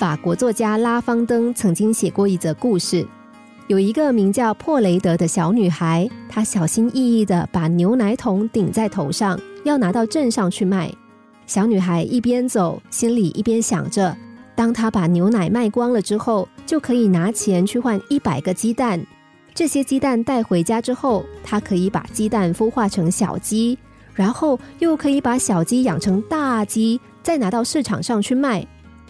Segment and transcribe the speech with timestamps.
[0.00, 3.06] 法国作家拉方登曾经写过一则故事，
[3.66, 10.90] 有一个名叫珀雷德的小女孩，她小心翼翼的把牛奶桶顶在头上，要拿到镇上去卖。
[11.46, 14.16] 小女孩一边走，心里一边想着：
[14.54, 18.98] 当她把牛奶卖光了之后，就可以拿钱去换一百个鸡蛋。
[19.54, 23.76] 这些鸡蛋带回家之后，她可以把鸡蛋孵化成小鸡，
[24.14, 28.66] 然后又可以把小鸡养成大鸡，再拿到市场上去卖。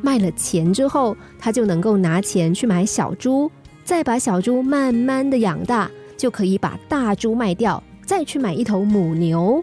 [0.00, 3.50] 卖了钱之后，她就能够拿钱去买小猪，
[3.84, 9.62] 再把小猪慢慢的养大，就可以把大猪卖掉，再去买一头母牛。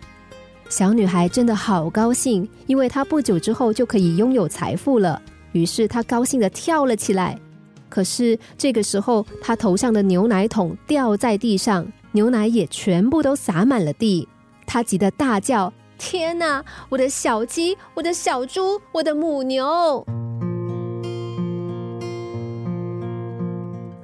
[0.69, 5.19] 小女孩真的好高兴，因为她不久之后就可以拥有财富了。
[5.51, 7.39] 于是她高兴的跳了起来。
[7.89, 14.27] 可是这个时候，她头上的牛奶桶掉在地上，牛奶也全部都洒满了地。
[14.67, 16.63] 她急得大叫：“天哪！
[16.89, 20.05] 我的小鸡，我的小猪，我的母牛！”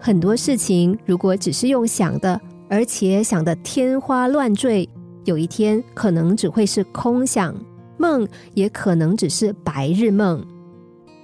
[0.06, 2.40] 很多事情，如果只是用想的，
[2.70, 4.88] 而且想的天花乱坠。
[5.24, 7.56] 有一天，可能只会是空想，
[7.98, 10.46] 梦也可能只是白日梦。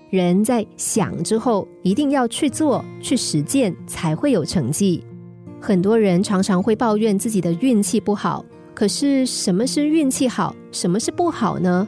[0.10, 5.04] 人在想之后，一定要去做、去实践，才会有成绩。
[5.60, 8.44] 很多人常常会抱怨自己的运气不好，
[8.74, 11.88] 可是什么是运气好，什么是不好呢？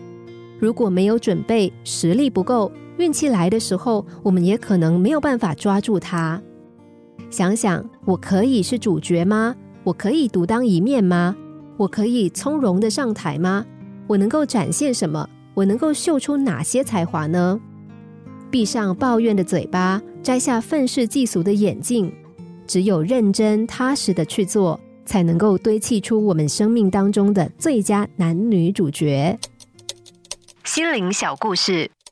[0.60, 6.40] 如果没有准备，实力不够，运气来的时候，我们也可能没有办法抓住它。
[7.34, 9.56] 想想，我可以是主角吗？
[9.84, 11.36] 我可以独当一面吗？
[11.78, 13.66] 我可以从容的上台吗？
[14.06, 15.28] 我能够展现什么？
[15.56, 17.60] 我能够秀出哪些才华呢？
[18.52, 22.14] 闭上抱怨的嘴巴，摘下愤世嫉俗的眼镜，
[22.68, 29.36] 只有认真踏实的去做，才能够堆砌出我们生命当中的最佳男女主角。
[30.66, 31.90] 心灵小故事，